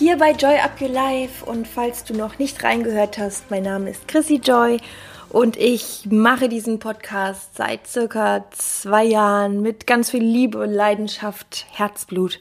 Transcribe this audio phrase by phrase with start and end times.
[0.00, 1.44] hier bei Joy Up Your Life.
[1.44, 4.78] Und falls du noch nicht reingehört hast, mein Name ist Chrissy Joy
[5.28, 12.40] und ich mache diesen Podcast seit circa zwei Jahren mit ganz viel Liebe Leidenschaft, Herzblut.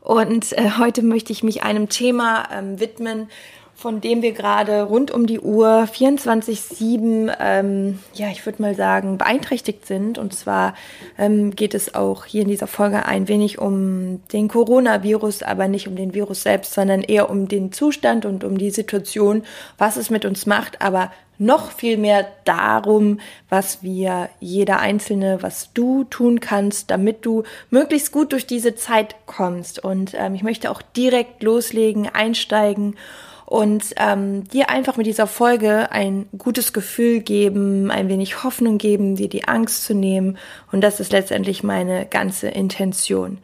[0.00, 3.28] Und äh, heute möchte ich mich einem Thema ähm, widmen,
[3.76, 9.18] von dem wir gerade rund um die Uhr 24-7, ähm, ja, ich würde mal sagen,
[9.18, 10.16] beeinträchtigt sind.
[10.16, 10.74] Und zwar
[11.18, 15.88] ähm, geht es auch hier in dieser Folge ein wenig um den Coronavirus, aber nicht
[15.88, 19.42] um den Virus selbst, sondern eher um den Zustand und um die Situation,
[19.76, 25.74] was es mit uns macht, aber noch viel mehr darum, was wir jeder Einzelne, was
[25.74, 29.84] du tun kannst, damit du möglichst gut durch diese Zeit kommst.
[29.84, 32.96] Und ähm, ich möchte auch direkt loslegen, einsteigen
[33.46, 39.14] und ähm, dir einfach mit dieser Folge ein gutes Gefühl geben, ein wenig Hoffnung geben,
[39.14, 40.36] dir die Angst zu nehmen.
[40.72, 43.38] Und das ist letztendlich meine ganze Intention.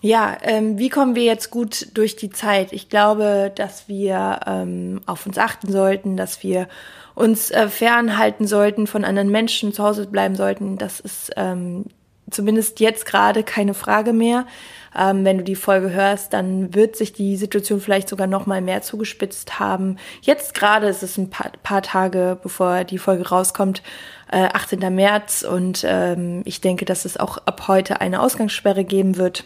[0.00, 2.72] Ja, ähm, wie kommen wir jetzt gut durch die Zeit?
[2.72, 6.68] Ich glaube, dass wir ähm, auf uns achten sollten, dass wir
[7.14, 10.78] uns äh, fernhalten sollten von anderen Menschen, zu Hause bleiben sollten.
[10.78, 11.86] Das ist ähm,
[12.32, 14.46] zumindest jetzt gerade keine Frage mehr.
[14.94, 18.60] Ähm, wenn du die Folge hörst, dann wird sich die Situation vielleicht sogar noch mal
[18.60, 19.96] mehr zugespitzt haben.
[20.20, 23.82] Jetzt gerade ist es ein paar, paar Tage, bevor die Folge rauskommt,
[24.30, 24.94] äh, 18.
[24.94, 29.44] März und ähm, ich denke, dass es auch ab heute eine Ausgangssperre geben wird.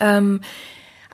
[0.00, 0.42] Ähm,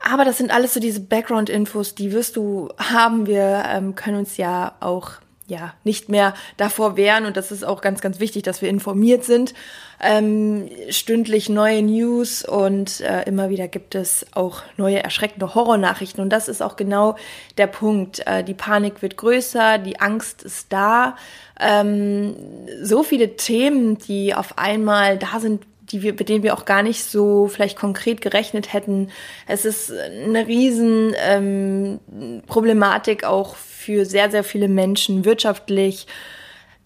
[0.01, 3.27] aber das sind alles so diese Background-Infos, die wirst du haben.
[3.27, 5.13] Wir ähm, können uns ja auch
[5.47, 9.25] ja nicht mehr davor wehren und das ist auch ganz ganz wichtig, dass wir informiert
[9.25, 9.55] sind.
[10.01, 16.31] Ähm, stündlich neue News und äh, immer wieder gibt es auch neue erschreckende Horrornachrichten und
[16.31, 17.17] das ist auch genau
[17.59, 18.27] der Punkt.
[18.27, 21.17] Äh, die Panik wird größer, die Angst ist da.
[21.61, 22.35] Ähm,
[22.83, 26.83] so viele Themen, die auf einmal da sind, die wir, mit denen wir auch gar
[26.83, 29.11] nicht so vielleicht konkret gerechnet hätten.
[29.47, 32.01] Es ist eine riesen ähm,
[32.47, 33.55] Problematik auch
[33.85, 36.07] für sehr, sehr viele Menschen wirtschaftlich.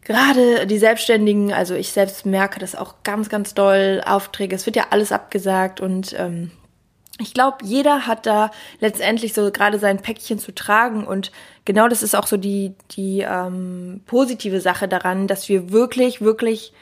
[0.03, 4.03] Gerade die Selbstständigen, also ich selbst merke das auch ganz, ganz doll.
[4.04, 6.50] Aufträge, es wird ja alles abgesagt und ähm,
[7.20, 8.50] ich glaube, jeder hat da
[8.81, 11.32] letztendlich so gerade sein Päckchen zu tragen und
[11.64, 16.72] genau das ist auch so die, die ähm, positive Sache daran, dass wir wirklich, wirklich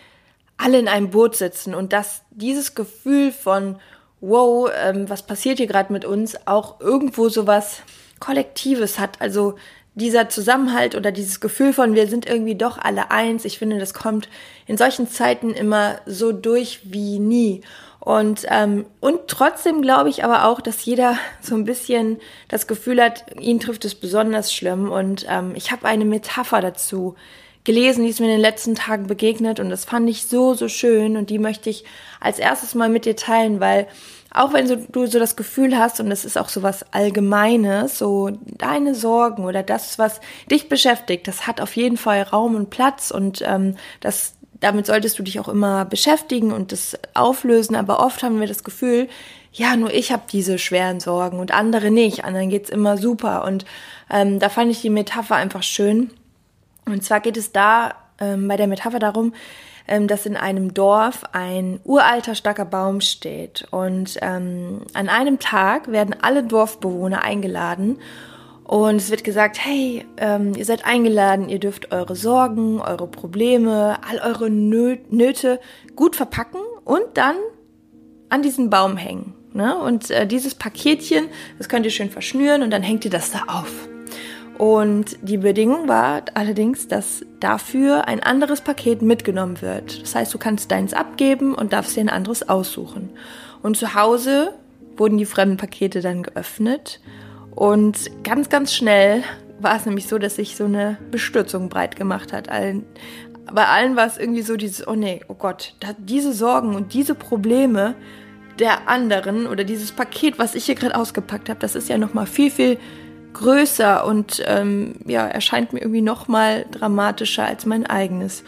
[0.57, 3.77] alle in einem Boot sitzen und dass dieses Gefühl von,
[4.21, 7.83] wow, ähm, was passiert hier gerade mit uns, auch irgendwo sowas
[8.21, 9.21] Kollektives hat.
[9.21, 9.57] Also
[9.97, 13.47] dieser Zusammenhalt oder dieses Gefühl von, wir sind irgendwie doch alle eins.
[13.47, 14.29] Ich finde, das kommt
[14.67, 17.63] in solchen Zeiten immer so durch wie nie.
[17.99, 22.19] Und, ähm, und trotzdem glaube ich aber auch, dass jeder so ein bisschen
[22.49, 24.93] das Gefühl hat, ihn trifft es besonders schlimm.
[24.93, 27.17] Und ähm, ich habe eine Metapher dazu
[27.65, 30.69] gelesen, die ist mir in den letzten Tagen begegnet und das fand ich so, so
[30.69, 31.85] schön und die möchte ich
[32.21, 33.89] als erstes mal mit dir teilen, weil
[34.37, 37.99] auch wenn so, du so das Gefühl hast, und das ist auch so was Allgemeines,
[37.99, 40.21] so deine Sorgen oder das, was
[40.51, 45.19] dich beschäftigt, das hat auf jeden Fall Raum und Platz und ähm, das, damit solltest
[45.19, 47.77] du dich auch immer beschäftigen und das auflösen.
[47.77, 49.09] Aber oft haben wir das Gefühl,
[49.53, 52.25] ja, nur ich habe diese schweren Sorgen und andere nicht.
[52.25, 53.45] Anderen geht's immer super.
[53.45, 53.65] Und
[54.11, 56.11] ähm, da fand ich die Metapher einfach schön.
[56.85, 59.33] Und zwar geht es da ähm, bei der Metapher darum,
[59.89, 63.67] ähm, dass in einem Dorf ein uralter, starker Baum steht.
[63.71, 67.99] Und ähm, an einem Tag werden alle Dorfbewohner eingeladen
[68.67, 73.99] und es wird gesagt, hey, ähm, ihr seid eingeladen, ihr dürft eure Sorgen, eure Probleme,
[74.09, 75.61] all eure Nö Nöte
[75.95, 77.37] gut verpacken und dann
[78.29, 79.35] an diesen Baum hängen.
[79.53, 79.79] Ne?
[79.79, 81.29] Und äh, dieses Paketchen,
[81.59, 83.89] das könnt ihr schön verschnüren und dann hängt ihr das da auf.
[84.59, 90.03] Und die Bedingung war allerdings, dass dafür ein anderes Paket mitgenommen wird.
[90.03, 93.11] Das heißt, du kannst deins abgeben und darfst dir ein anderes aussuchen.
[93.63, 94.55] Und zu Hause
[94.97, 97.01] wurden die fremden Pakete dann geöffnet.
[97.55, 99.23] Und ganz, ganz schnell
[99.61, 102.49] war es nämlich so, dass sich so eine Bestürzung breit gemacht hat.
[102.49, 107.15] Bei allen war es irgendwie so dieses, oh nee, oh Gott, diese Sorgen und diese
[107.15, 107.95] Probleme
[108.59, 112.27] der anderen oder dieses Paket, was ich hier gerade ausgepackt habe, das ist ja nochmal
[112.27, 112.79] viel, viel
[113.37, 118.45] größer und ähm, ja, erscheint mir irgendwie noch mal dramatischer als mein eigenes.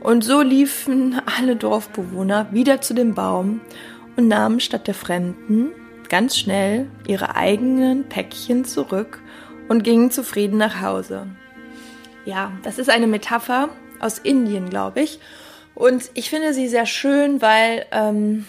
[0.00, 3.60] Und so liefen alle Dorfbewohner wieder zu dem Baum
[4.16, 5.72] und nahmen statt der Fremden
[6.08, 9.20] ganz schnell ihre eigenen Päckchen zurück
[9.68, 11.26] und gingen zufrieden nach Hause.
[12.26, 15.18] Ja, das ist eine Metapher aus Indien, glaube ich.
[15.74, 18.44] Und ich finde sie sehr schön, weil ähm,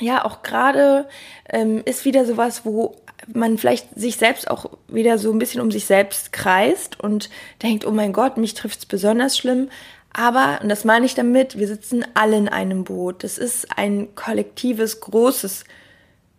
[0.00, 1.06] ja auch gerade
[1.48, 2.96] ähm, ist wieder sowas, wo
[3.32, 7.30] man vielleicht sich selbst auch wieder so ein bisschen um sich selbst kreist und
[7.62, 9.68] denkt, oh mein Gott, mich trifft es besonders schlimm.
[10.12, 13.24] Aber, und das meine ich damit, wir sitzen alle in einem Boot.
[13.24, 15.64] Das ist ein kollektives, großes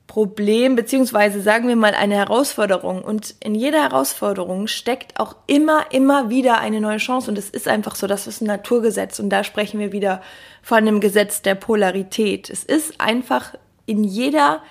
[0.07, 3.03] Problem, beziehungsweise sagen wir mal eine Herausforderung.
[3.03, 7.31] Und in jeder Herausforderung steckt auch immer, immer wieder eine neue Chance.
[7.31, 9.19] Und es ist einfach so, das ist ein Naturgesetz.
[9.19, 10.21] Und da sprechen wir wieder
[10.61, 12.49] von dem Gesetz der Polarität.
[12.49, 13.55] Es ist einfach
[13.85, 14.61] in jeder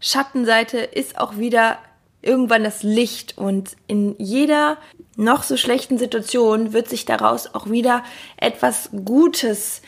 [0.00, 1.78] Schattenseite ist auch wieder
[2.20, 4.78] irgendwann das Licht und in jeder
[5.16, 8.02] noch so schlechten Situation wird sich daraus auch wieder
[8.36, 9.82] etwas Gutes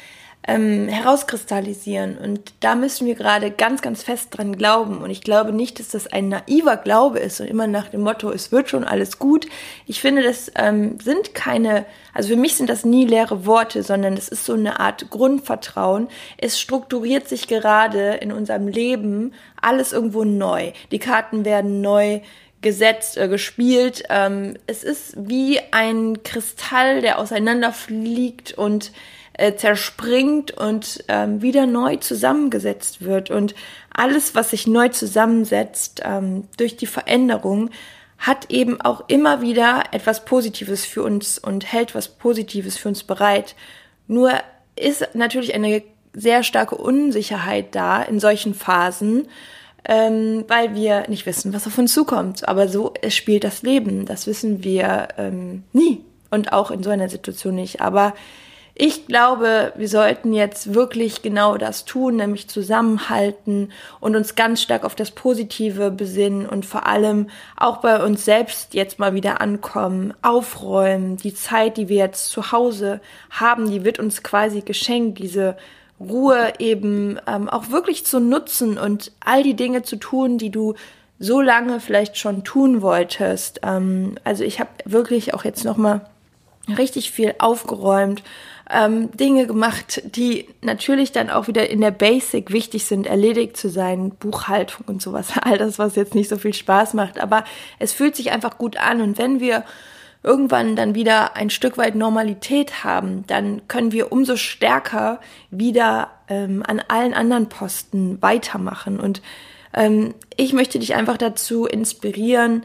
[0.46, 2.16] ähm, herauskristallisieren.
[2.18, 4.98] Und da müssen wir gerade ganz, ganz fest dran glauben.
[4.98, 8.30] Und ich glaube nicht, dass das ein naiver Glaube ist und immer nach dem Motto,
[8.30, 9.46] es wird schon alles gut.
[9.86, 11.84] Ich finde, das ähm, sind keine,
[12.14, 16.08] also für mich sind das nie leere Worte, sondern es ist so eine Art Grundvertrauen.
[16.38, 20.72] Es strukturiert sich gerade in unserem Leben alles irgendwo neu.
[20.92, 22.20] Die Karten werden neu
[22.62, 24.04] gesetzt, äh, gespielt.
[24.10, 28.92] Ähm, es ist wie ein Kristall, der auseinanderfliegt und
[29.38, 33.30] äh, zerspringt und ähm, wieder neu zusammengesetzt wird.
[33.30, 33.54] Und
[33.92, 37.70] alles, was sich neu zusammensetzt ähm, durch die Veränderung,
[38.18, 43.04] hat eben auch immer wieder etwas Positives für uns und hält was Positives für uns
[43.04, 43.54] bereit.
[44.06, 44.32] Nur
[44.74, 45.82] ist natürlich eine
[46.14, 49.28] sehr starke Unsicherheit da in solchen Phasen,
[49.84, 52.48] ähm, weil wir nicht wissen, was auf uns zukommt.
[52.48, 54.06] Aber so spielt das Leben.
[54.06, 56.00] Das wissen wir ähm, nie
[56.30, 57.82] und auch in so einer Situation nicht.
[57.82, 58.14] Aber
[58.78, 64.84] ich glaube, wir sollten jetzt wirklich genau das tun, nämlich zusammenhalten und uns ganz stark
[64.84, 70.12] auf das Positive besinnen und vor allem auch bei uns selbst jetzt mal wieder ankommen,
[70.20, 71.16] aufräumen.
[71.16, 73.00] Die Zeit, die wir jetzt zu Hause
[73.30, 75.56] haben, die wird uns quasi geschenkt, diese
[75.98, 80.74] Ruhe eben ähm, auch wirklich zu nutzen und all die Dinge zu tun, die du
[81.18, 83.60] so lange vielleicht schon tun wolltest.
[83.62, 86.02] Ähm, also ich habe wirklich auch jetzt noch mal
[86.76, 88.22] richtig viel aufgeräumt
[88.70, 93.68] ähm, Dinge gemacht, die natürlich dann auch wieder in der Basic wichtig sind, erledigt zu
[93.68, 97.20] sein, Buchhaltung und sowas, all das, was jetzt nicht so viel Spaß macht.
[97.20, 97.44] Aber
[97.78, 99.64] es fühlt sich einfach gut an und wenn wir
[100.22, 105.20] irgendwann dann wieder ein Stück weit Normalität haben, dann können wir umso stärker
[105.50, 108.98] wieder ähm, an allen anderen Posten weitermachen.
[108.98, 109.22] Und
[109.72, 112.64] ähm, ich möchte dich einfach dazu inspirieren,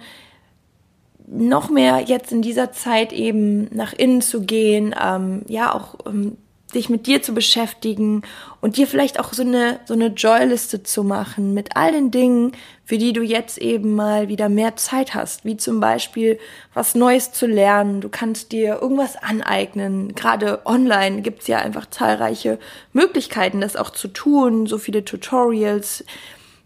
[1.32, 6.38] noch mehr jetzt in dieser Zeit eben nach innen zu gehen, ähm, ja auch ähm,
[6.74, 8.22] dich mit dir zu beschäftigen
[8.62, 12.54] und dir vielleicht auch so eine so eine Joyliste zu machen mit all den Dingen,
[12.86, 16.40] für die du jetzt eben mal wieder mehr Zeit hast, wie zum Beispiel
[16.74, 18.02] was Neues zu lernen.
[18.02, 20.14] Du kannst dir irgendwas aneignen.
[20.16, 22.60] Gerade online gibt's ja einfach zahlreiche
[22.94, 24.66] Möglichkeiten, das auch zu tun.
[24.66, 26.04] So viele Tutorials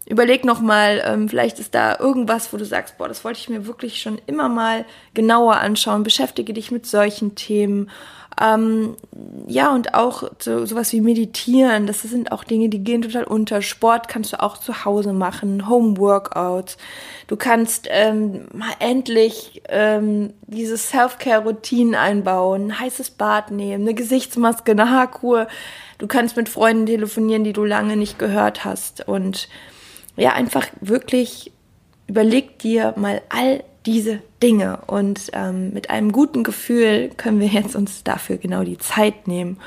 [0.06, 3.48] überleg noch mal, ähm, vielleicht ist da irgendwas, wo du sagst, boah, das wollte ich
[3.48, 6.04] mir wirklich schon immer mal genauer anschauen.
[6.04, 7.90] Beschäftige dich mit solchen Themen.
[8.38, 8.96] Ähm,
[9.46, 13.62] ja, und auch so, sowas wie Meditieren, das sind auch Dinge, die gehen total unter.
[13.62, 16.76] Sport kannst du auch zu Hause machen, Home Workouts.
[17.28, 24.90] Du kannst ähm, mal endlich ähm, diese Self-Care-Routinen einbauen, heißes Bad nehmen, eine Gesichtsmaske, eine
[24.90, 25.48] Haarkur.
[25.96, 29.08] Du kannst mit Freunden telefonieren, die du lange nicht gehört hast.
[29.08, 29.48] Und
[30.16, 31.52] ja, einfach wirklich
[32.06, 37.76] überleg dir mal all diese Dinge und ähm, mit einem guten Gefühl können wir jetzt
[37.76, 39.58] uns dafür genau die Zeit nehmen.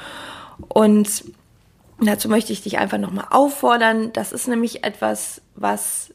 [0.67, 1.23] Und
[2.01, 4.11] dazu möchte ich dich einfach nochmal auffordern.
[4.13, 6.13] Das ist nämlich etwas, was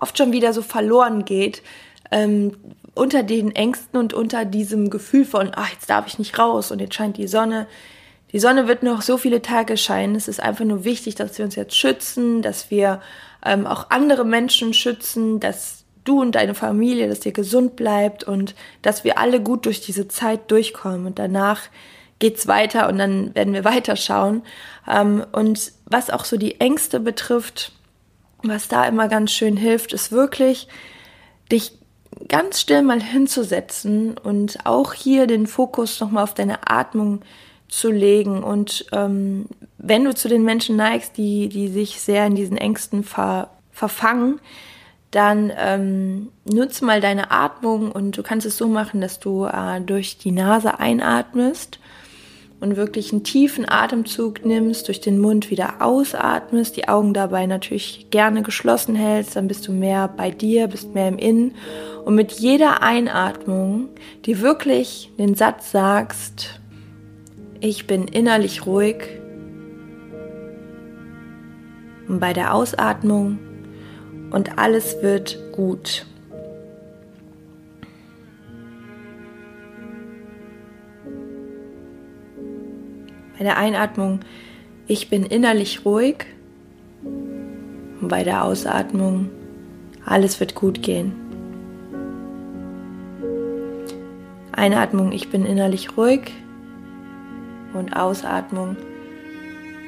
[0.00, 1.62] oft schon wieder so verloren geht.
[2.10, 2.56] Ähm,
[2.94, 6.80] unter den Ängsten und unter diesem Gefühl von, ach, jetzt darf ich nicht raus und
[6.80, 7.66] jetzt scheint die Sonne.
[8.32, 10.14] Die Sonne wird noch so viele Tage scheinen.
[10.14, 13.00] Es ist einfach nur wichtig, dass wir uns jetzt schützen, dass wir
[13.44, 18.54] ähm, auch andere Menschen schützen, dass du und deine Familie, dass ihr gesund bleibt und
[18.80, 21.06] dass wir alle gut durch diese Zeit durchkommen.
[21.06, 21.60] Und danach
[22.18, 24.42] geht's weiter und dann werden wir weiterschauen.
[24.88, 27.72] Ähm, und was auch so die Ängste betrifft,
[28.42, 30.68] was da immer ganz schön hilft, ist wirklich,
[31.50, 31.72] dich
[32.28, 37.22] ganz still mal hinzusetzen und auch hier den Fokus nochmal auf deine Atmung
[37.72, 38.42] zu legen.
[38.42, 39.46] Und ähm,
[39.78, 44.40] wenn du zu den Menschen neigst, die, die sich sehr in diesen Ängsten ver, verfangen,
[45.10, 49.80] dann ähm, nutz mal deine Atmung und du kannst es so machen, dass du äh,
[49.80, 51.78] durch die Nase einatmest
[52.60, 58.08] und wirklich einen tiefen Atemzug nimmst, durch den Mund wieder ausatmest, die Augen dabei natürlich
[58.10, 61.54] gerne geschlossen hältst, dann bist du mehr bei dir, bist mehr im Innen
[62.04, 63.88] und mit jeder Einatmung
[64.24, 66.61] dir wirklich den Satz sagst,
[67.62, 68.96] ich bin innerlich ruhig
[72.08, 73.38] und bei der Ausatmung
[74.32, 76.04] und alles wird gut.
[83.38, 84.20] Bei der Einatmung,
[84.88, 86.26] ich bin innerlich ruhig.
[87.04, 89.30] Und bei der Ausatmung,
[90.04, 91.12] alles wird gut gehen.
[94.50, 96.32] Einatmung, ich bin innerlich ruhig.
[97.74, 98.76] Und Ausatmung,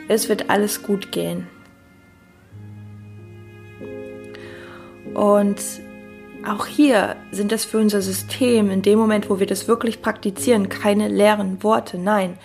[0.09, 1.47] es wird alles gut gehen.
[5.15, 5.61] Und
[6.47, 10.69] auch hier sind das für unser System in dem Moment, wo wir das wirklich praktizieren,
[10.69, 12.39] keine leeren Worte, nein,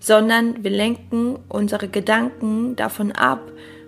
[0.00, 3.40] sondern wir lenken unsere Gedanken davon ab,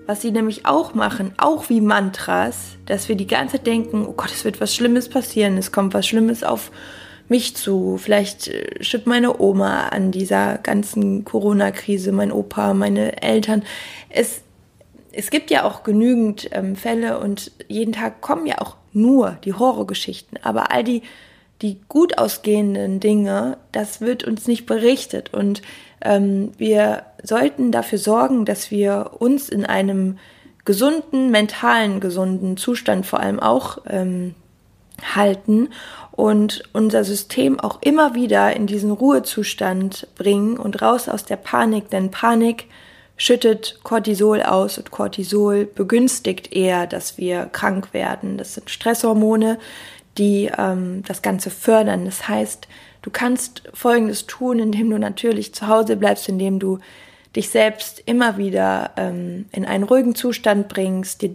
[0.07, 4.13] was sie nämlich auch machen, auch wie Mantras, dass wir die ganze Zeit denken, oh
[4.13, 6.71] Gott, es wird was Schlimmes passieren, es kommt was Schlimmes auf
[7.31, 13.63] mich zu, vielleicht äh, stirbt meine Oma an dieser ganzen Corona-Krise, mein Opa, meine Eltern.
[14.09, 14.43] Es,
[15.13, 19.55] es gibt ja auch genügend ähm, Fälle und jeden Tag kommen ja auch nur die
[19.55, 21.03] Horrorgeschichten, aber all die,
[21.63, 25.33] die gut ausgehenden Dinge, das wird uns nicht berichtet.
[25.33, 25.63] Und
[26.03, 30.19] ähm, wir sollten dafür sorgen, dass wir uns in einem
[30.65, 34.35] gesunden, mentalen, gesunden Zustand vor allem auch ähm,
[35.15, 35.69] halten
[36.13, 41.91] und unser System auch immer wieder in diesen Ruhezustand bringen und raus aus der Panik,
[41.91, 42.67] denn Panik
[43.17, 48.39] schüttet Cortisol aus und Cortisol begünstigt eher, dass wir krank werden.
[48.39, 49.59] Das sind Stresshormone,
[50.17, 52.07] die ähm, das Ganze fördern.
[52.07, 52.67] Das heißt,
[53.03, 56.79] Du kannst Folgendes tun, indem du natürlich zu Hause bleibst, indem du
[57.35, 61.35] dich selbst immer wieder ähm, in einen ruhigen Zustand bringst, dir,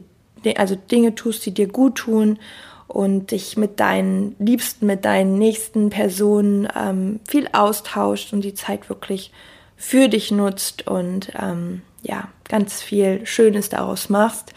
[0.57, 2.37] also Dinge tust, die dir gut tun
[2.87, 8.89] und dich mit deinen Liebsten, mit deinen nächsten Personen ähm, viel austauscht und die Zeit
[8.89, 9.31] wirklich
[9.75, 14.53] für dich nutzt und ähm, ja, ganz viel Schönes daraus machst.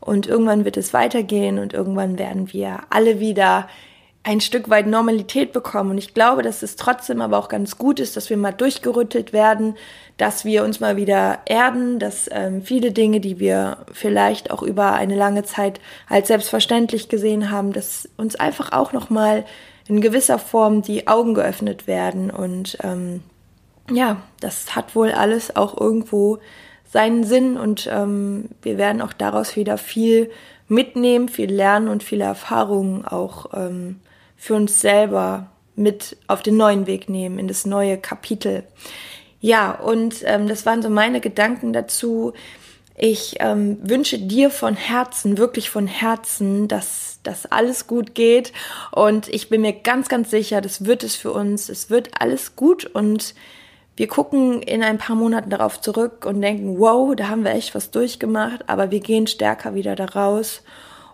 [0.00, 3.68] Und irgendwann wird es weitergehen und irgendwann werden wir alle wieder
[4.22, 5.92] ein Stück weit Normalität bekommen.
[5.92, 9.32] Und ich glaube, dass es trotzdem aber auch ganz gut ist, dass wir mal durchgerüttelt
[9.32, 9.76] werden,
[10.18, 14.92] dass wir uns mal wieder erden, dass ähm, viele Dinge, die wir vielleicht auch über
[14.92, 19.46] eine lange Zeit als selbstverständlich gesehen haben, dass uns einfach auch noch mal
[19.88, 22.30] in gewisser Form die Augen geöffnet werden.
[22.30, 23.22] Und ähm,
[23.90, 26.38] ja, das hat wohl alles auch irgendwo
[26.92, 30.30] seinen Sinn und ähm, wir werden auch daraus wieder viel
[30.68, 34.00] mitnehmen, viel lernen und viele Erfahrungen auch ähm,
[34.40, 38.64] für uns selber mit auf den neuen Weg nehmen, in das neue Kapitel.
[39.38, 42.32] Ja, und ähm, das waren so meine Gedanken dazu.
[42.96, 48.54] Ich ähm, wünsche dir von Herzen, wirklich von Herzen, dass das alles gut geht.
[48.92, 51.68] Und ich bin mir ganz, ganz sicher, das wird es für uns.
[51.68, 53.34] Es wird alles gut und
[53.96, 57.74] wir gucken in ein paar Monaten darauf zurück und denken, wow, da haben wir echt
[57.74, 60.62] was durchgemacht, aber wir gehen stärker wieder daraus.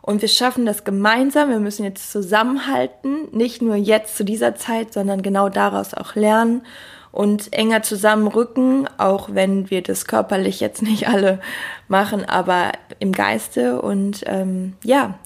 [0.07, 1.51] Und wir schaffen das gemeinsam.
[1.51, 6.63] Wir müssen jetzt zusammenhalten, nicht nur jetzt zu dieser Zeit, sondern genau daraus auch lernen
[7.11, 11.41] und enger zusammenrücken, auch wenn wir das körperlich jetzt nicht alle
[11.89, 12.71] machen, aber
[13.01, 13.83] im Geiste.
[13.83, 15.19] Und ähm, ja,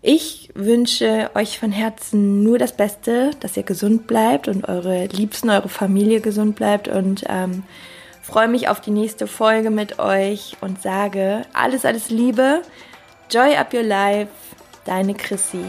[0.00, 5.50] ich wünsche euch von Herzen nur das Beste, dass ihr gesund bleibt und eure Liebsten,
[5.50, 7.64] eure Familie gesund bleibt und ähm,
[8.22, 12.62] freue mich auf die nächste Folge mit euch und sage alles, alles Liebe.
[13.28, 14.28] Joy Up Your Life,
[14.84, 15.64] deine Chrissy.